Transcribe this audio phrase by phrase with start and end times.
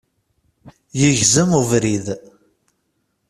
[0.99, 2.05] Yegzem ubrid